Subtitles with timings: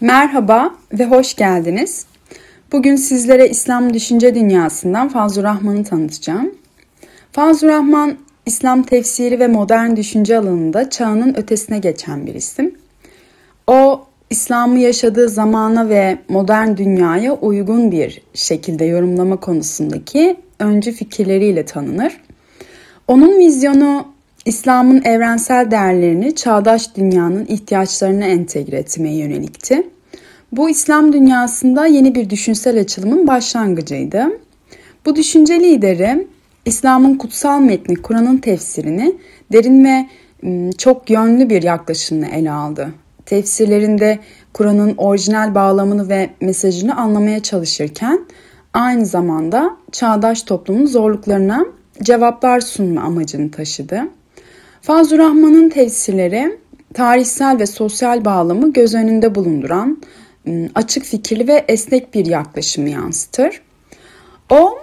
[0.00, 2.06] Merhaba ve hoş geldiniz.
[2.72, 6.54] Bugün sizlere İslam düşünce dünyasından Fazıl Rahman'ı tanıtacağım.
[7.32, 8.16] Fazıl Rahman,
[8.46, 12.74] İslam tefsiri ve modern düşünce alanında çağının ötesine geçen bir isim.
[13.66, 22.20] O, İslam'ı yaşadığı zamana ve modern dünyaya uygun bir şekilde yorumlama konusundaki öncü fikirleriyle tanınır.
[23.08, 24.06] Onun vizyonu
[24.48, 29.86] İslam'ın evrensel değerlerini çağdaş dünyanın ihtiyaçlarına entegre etmeye yönelikti.
[30.52, 34.26] Bu İslam dünyasında yeni bir düşünsel açılımın başlangıcıydı.
[35.06, 36.26] Bu düşünce lideri
[36.64, 39.16] İslam'ın kutsal metni Kur'an'ın tefsirini
[39.52, 40.06] derin ve
[40.78, 42.88] çok yönlü bir yaklaşımla ele aldı.
[43.26, 44.18] Tefsirlerinde
[44.52, 48.20] Kur'an'ın orijinal bağlamını ve mesajını anlamaya çalışırken
[48.72, 51.66] aynı zamanda çağdaş toplumun zorluklarına
[52.02, 54.08] cevaplar sunma amacını taşıdı.
[54.88, 56.58] Fazıl Rahman'ın tefsirleri
[56.94, 60.02] tarihsel ve sosyal bağlamı göz önünde bulunduran
[60.48, 63.60] ıı, açık fikirli ve esnek bir yaklaşımı yansıtır.
[64.50, 64.78] O,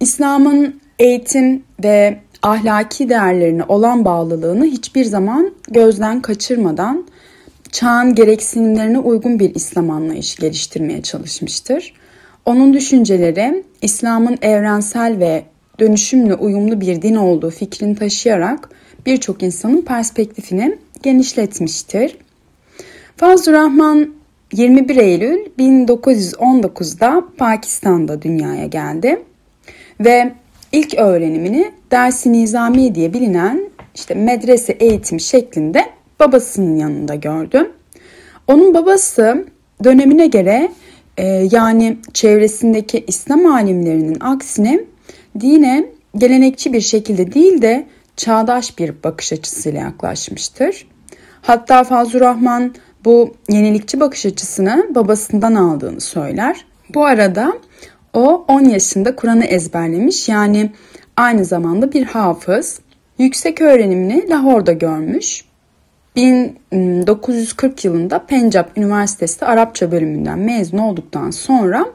[0.00, 7.06] İslam'ın eğitim ve ahlaki değerlerine olan bağlılığını hiçbir zaman gözden kaçırmadan
[7.72, 11.94] çağın gereksinimlerine uygun bir İslam anlayışı geliştirmeye çalışmıştır.
[12.46, 15.44] Onun düşünceleri İslam'ın evrensel ve
[15.80, 18.68] dönüşümle uyumlu bir din olduğu fikrini taşıyarak
[19.06, 22.16] birçok insanın perspektifini genişletmiştir.
[23.16, 24.14] Fazıl Rahman
[24.52, 29.22] 21 Eylül 1919'da Pakistan'da dünyaya geldi
[30.00, 30.32] ve
[30.72, 35.84] ilk öğrenimini dersi nizami diye bilinen işte medrese eğitimi şeklinde
[36.20, 37.70] babasının yanında gördü.
[38.46, 39.46] Onun babası
[39.84, 40.68] dönemine göre
[41.16, 44.80] e, yani çevresindeki İslam alimlerinin aksine
[45.40, 45.84] dine
[46.16, 50.86] gelenekçi bir şekilde değil de çağdaş bir bakış açısıyla yaklaşmıştır.
[51.42, 52.74] Hatta Fazıl Rahman
[53.04, 56.64] bu yenilikçi bakış açısını babasından aldığını söyler.
[56.94, 57.52] Bu arada
[58.12, 60.72] o 10 yaşında Kur'an'ı ezberlemiş yani
[61.16, 62.80] aynı zamanda bir hafız.
[63.18, 65.44] Yüksek öğrenimini Lahor'da görmüş.
[66.16, 71.86] 1940 yılında Pencap Üniversitesi Arapça bölümünden mezun olduktan sonra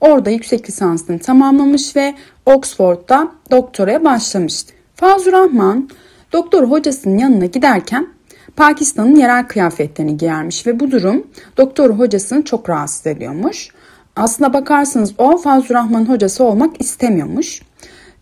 [0.00, 2.14] orada yüksek lisansını tamamlamış ve
[2.46, 4.74] Oxford'da doktoraya başlamıştı.
[5.02, 5.88] Fazıl Rahman
[6.32, 8.08] doktor hocasının yanına giderken
[8.56, 11.26] Pakistan'ın yerel kıyafetlerini giyermiş ve bu durum
[11.56, 13.68] doktor hocasını çok rahatsız ediyormuş.
[14.16, 17.62] Aslına bakarsanız o Fazıl Rahman hocası olmak istemiyormuş.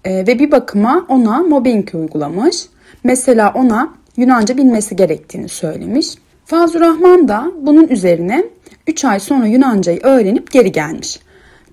[0.05, 2.67] E, ve bir bakıma ona mobbing uygulamış.
[3.05, 6.15] Mesela ona Yunanca bilmesi gerektiğini söylemiş.
[6.45, 8.45] Fazıl Rahman da bunun üzerine
[8.87, 11.21] 3 ay sonra Yunancayı öğrenip geri gelmiş.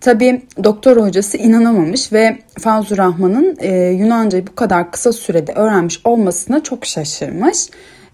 [0.01, 6.63] Tabi doktor hocası inanamamış ve Fazıl Rahman'ın e, Yunancayı bu kadar kısa sürede öğrenmiş olmasına
[6.63, 7.57] çok şaşırmış.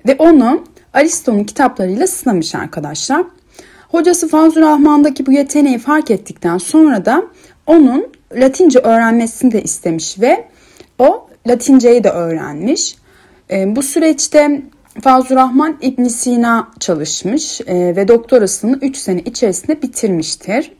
[0.07, 0.63] Ve onu
[0.93, 3.23] Aristo'nun kitaplarıyla sınamış arkadaşlar.
[3.91, 7.23] Hocası Fazıl Rahman'daki bu yeteneği fark ettikten sonra da
[7.67, 10.47] onun Latince öğrenmesini de istemiş ve
[10.99, 12.95] o Latinceyi de öğrenmiş.
[13.51, 14.61] E, bu süreçte
[15.01, 20.71] Fazıl Rahman İbn Sina çalışmış e, ve doktorasını 3 sene içerisinde bitirmiştir.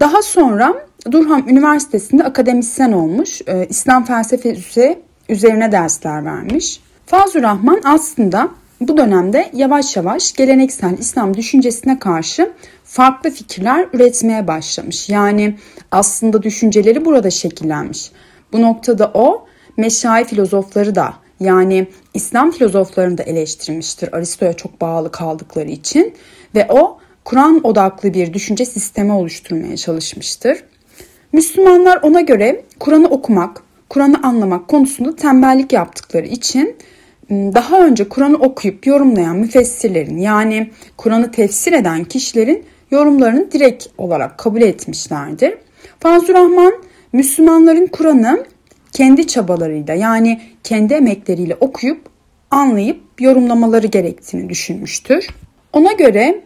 [0.00, 6.80] Daha sonra Durham Üniversitesi'nde akademisyen olmuş, e, İslam felsefesi üzerine dersler vermiş.
[7.06, 8.48] Fazıl Rahman aslında
[8.80, 12.52] bu dönemde yavaş yavaş geleneksel İslam düşüncesine karşı
[12.84, 15.08] farklı fikirler üretmeye başlamış.
[15.08, 15.56] Yani
[15.90, 18.10] aslında düşünceleri burada şekillenmiş.
[18.52, 25.70] Bu noktada o meşai filozofları da yani İslam filozoflarını da eleştirmiştir Aristo'ya çok bağlı kaldıkları
[25.70, 26.14] için
[26.54, 30.64] ve o Kur'an odaklı bir düşünce sistemi oluşturmaya çalışmıştır.
[31.32, 36.76] Müslümanlar ona göre Kur'an'ı okumak, Kur'an'ı anlamak konusunda tembellik yaptıkları için
[37.30, 44.38] ıı, daha önce Kur'an'ı okuyup yorumlayan müfessirlerin yani Kur'an'ı tefsir eden kişilerin yorumlarını direkt olarak
[44.38, 45.54] kabul etmişlerdir.
[46.00, 46.74] Fazıl Rahman
[47.12, 48.44] Müslümanların Kur'an'ı
[48.92, 52.00] kendi çabalarıyla yani kendi emekleriyle okuyup
[52.50, 55.26] anlayıp yorumlamaları gerektiğini düşünmüştür.
[55.72, 56.42] Ona göre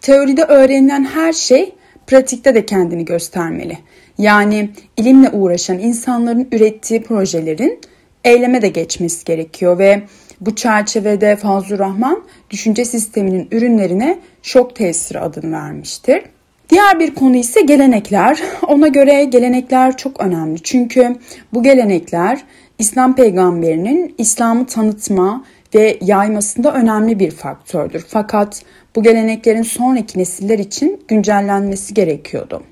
[0.00, 1.74] Teoride öğrenilen her şey
[2.06, 3.78] pratikte de kendini göstermeli.
[4.18, 7.80] Yani ilimle uğraşan insanların ürettiği projelerin
[8.24, 10.02] eyleme de geçmesi gerekiyor ve
[10.40, 16.22] bu çerçevede Fazıl Rahman düşünce sisteminin ürünlerine şok tesiri adını vermiştir.
[16.70, 18.42] Diğer bir konu ise gelenekler.
[18.68, 20.62] Ona göre gelenekler çok önemli.
[20.62, 21.16] Çünkü
[21.52, 22.40] bu gelenekler
[22.78, 25.44] İslam peygamberinin İslam'ı tanıtma
[25.74, 28.04] ve yaymasında önemli bir faktördür.
[28.08, 28.62] Fakat
[28.96, 32.62] bu geleneklerin sonraki nesiller için güncellenmesi gerekiyordu.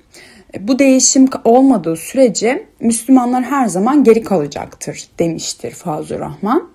[0.60, 6.68] Bu değişim olmadığı sürece Müslümanlar her zaman geri kalacaktır demiştir Fazıl Rahman.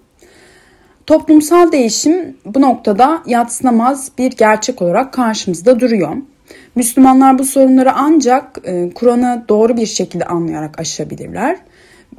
[1.07, 6.15] Toplumsal değişim bu noktada yatsınamaz bir gerçek olarak karşımızda duruyor.
[6.75, 11.57] Müslümanlar bu sorunları ancak e, Kur'an'ı doğru bir şekilde anlayarak aşabilirler.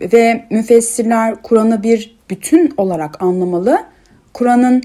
[0.00, 3.84] Ve müfessirler Kur'an'ı bir bütün olarak anlamalı.
[4.34, 4.82] Kur'an'ın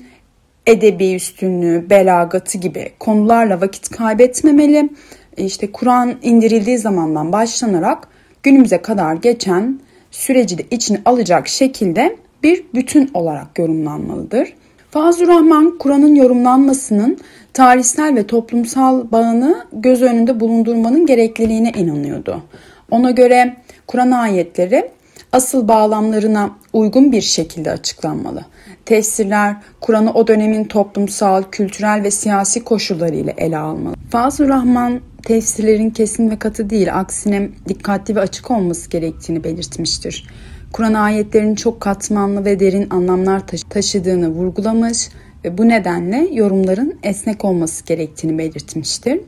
[0.66, 4.90] edebi üstünlüğü, belagatı gibi konularla vakit kaybetmemeli.
[5.38, 8.07] E, işte Kur'an indirildiği zamandan başlanarak
[8.44, 9.80] günümüze kadar geçen
[10.12, 14.54] süreci de içine alacak şekilde bir bütün olarak yorumlanmalıdır.
[14.92, 17.18] Fazıl Rahman Kur'an'ın yorumlanmasının
[17.54, 22.44] tarihsel ve toplumsal bağını göz önünde bulundurmanın gerekliliğine inanıyordu.
[22.92, 23.56] Ona göre
[23.88, 24.92] Kur'an ayetleri
[25.31, 28.46] asıl bağlamlarına uygun bir şekilde açıklanmalı.
[28.89, 33.95] Tefsirler Kur'an'ı o dönemin toplumsal, kültürel ve siyasi koşulları ile ele almalı.
[34.09, 40.27] Fazıl Rahman tefsirlerin kesin ve katı değil, aksine dikkatli ve açık olması gerektiğini belirtmiştir.
[40.74, 45.09] Kur'an ayetlerinin çok katmanlı ve derin anlamlar taşıdığını vurgulamış
[45.45, 49.21] ve bu nedenle yorumların esnek olması gerektiğini belirtmiştir.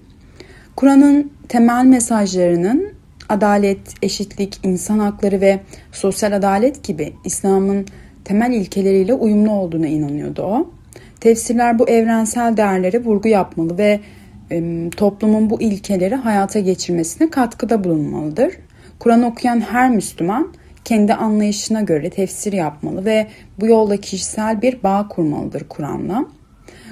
[0.75, 2.93] Kur'an'ın temel mesajlarının
[3.29, 5.59] adalet, eşitlik, insan hakları ve
[5.91, 7.85] sosyal adalet gibi İslam'ın
[8.25, 10.69] temel ilkeleriyle uyumlu olduğuna inanıyordu o.
[11.19, 13.99] Tefsirler bu evrensel değerlere vurgu yapmalı ve
[14.51, 18.53] e, toplumun bu ilkeleri hayata geçirmesine katkıda bulunmalıdır.
[18.99, 20.53] Kur'an okuyan her Müslüman
[20.85, 23.27] kendi anlayışına göre tefsir yapmalı ve
[23.59, 26.25] bu yolda kişisel bir bağ kurmalıdır Kur'an'la.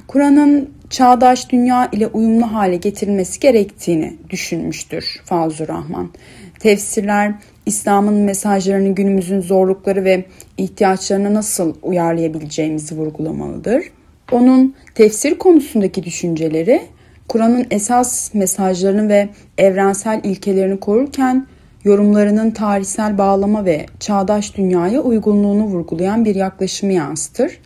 [0.08, 6.10] Kur'an'ın çağdaş dünya ile uyumlu hale getirilmesi gerektiğini düşünmüştür Fazıl Rahman.
[6.60, 7.34] Tefsirler
[7.66, 10.26] İslam'ın mesajlarını günümüzün zorlukları ve
[10.58, 13.84] ihtiyaçlarına nasıl uyarlayabileceğimizi vurgulamalıdır.
[14.32, 16.82] Onun tefsir konusundaki düşünceleri
[17.28, 21.48] Kur'an'ın esas mesajlarını ve evrensel ilkelerini korurken
[21.84, 27.60] yorumlarının tarihsel bağlama ve çağdaş dünyaya uygunluğunu vurgulayan bir yaklaşımı yansıtır.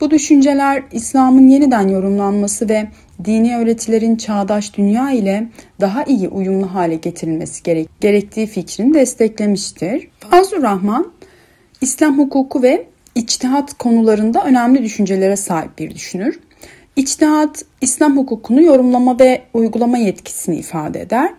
[0.00, 2.88] Bu düşünceler İslam'ın yeniden yorumlanması ve
[3.24, 5.48] dini öğretilerin çağdaş dünya ile
[5.80, 10.08] daha iyi uyumlu hale getirilmesi gerek gerektiği fikrini desteklemiştir.
[10.30, 11.12] Fazıl Rahman,
[11.80, 16.40] İslam hukuku ve içtihat konularında önemli düşüncelere sahip bir düşünür.
[16.96, 21.30] İçtihat, İslam hukukunu yorumlama ve uygulama yetkisini ifade eder.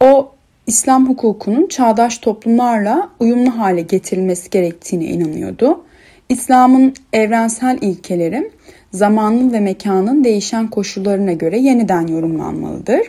[0.00, 0.32] O,
[0.66, 5.84] İslam hukukunun çağdaş toplumlarla uyumlu hale getirilmesi gerektiğine inanıyordu.
[6.30, 8.50] İslam'ın evrensel ilkeleri
[8.92, 13.00] zamanın ve mekanın değişen koşullarına göre yeniden yorumlanmalıdır.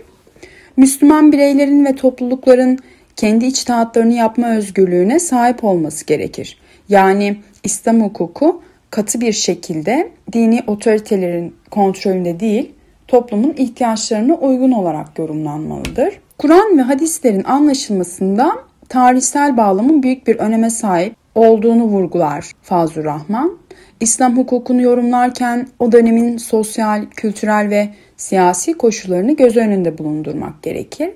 [0.77, 2.79] Müslüman bireylerin ve toplulukların
[3.15, 6.57] kendi içtihatlarını yapma özgürlüğüne sahip olması gerekir.
[6.89, 12.71] Yani İslam hukuku katı bir şekilde dini otoritelerin kontrolünde değil,
[13.07, 16.19] toplumun ihtiyaçlarına uygun olarak yorumlanmalıdır.
[16.37, 18.55] Kur'an ve hadislerin anlaşılmasında
[18.89, 23.57] tarihsel bağlamın büyük bir öneme sahip olduğunu vurgular Fazıl Rahman.
[23.99, 31.09] İslam hukukunu yorumlarken o dönemin sosyal, kültürel ve siyasi koşullarını göz önünde bulundurmak gerekir.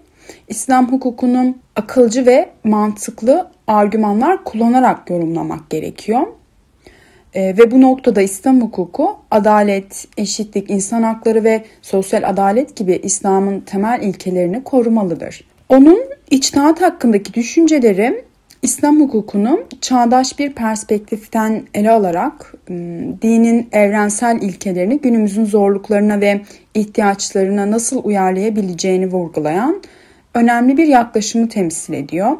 [0.47, 6.27] İslam hukukunun akılcı ve mantıklı argümanlar kullanarak yorumlamak gerekiyor.
[7.33, 13.59] E, ve bu noktada İslam hukuku adalet, eşitlik, insan hakları ve sosyal adalet gibi İslam'ın
[13.59, 15.43] temel ilkelerini korumalıdır.
[15.69, 15.99] Onun
[16.31, 18.24] içtihat hakkındaki düşünceleri
[18.65, 22.75] İslam hukukunu çağdaş bir perspektiften ele alarak ıı,
[23.21, 26.41] dinin evrensel ilkelerini günümüzün zorluklarına ve
[26.73, 29.81] ihtiyaçlarına nasıl uyarlayabileceğini vurgulayan
[30.33, 32.37] önemli bir yaklaşımı temsil ediyor.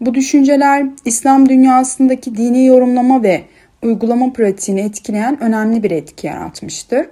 [0.00, 3.42] Bu düşünceler İslam dünyasındaki dini yorumlama ve
[3.82, 7.06] uygulama pratiğini etkileyen önemli bir etki yaratmıştır.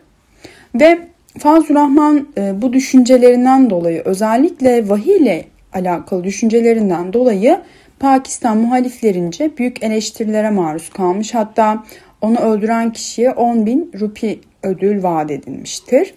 [0.75, 0.99] Ve
[1.39, 7.59] Fazıl Rahman ıı, bu düşüncelerinden dolayı özellikle vahiy ile alakalı düşüncelerinden dolayı
[8.01, 11.35] Pakistan muhaliflerince büyük eleştirilere maruz kalmış.
[11.35, 11.85] Hatta
[12.21, 16.15] onu öldüren kişiye 10 bin rupi ödül vaat edilmiştir.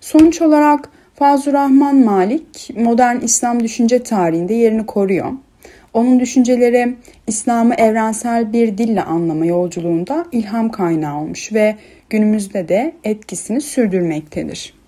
[0.00, 5.32] Sonuç olarak Fazıl Rahman Malik modern İslam düşünce tarihinde yerini koruyor.
[5.94, 11.76] Onun düşünceleri İslam'ı evrensel bir dille anlama yolculuğunda ilham kaynağı olmuş ve
[12.10, 14.81] günümüzde de etkisini sürdürmektedir.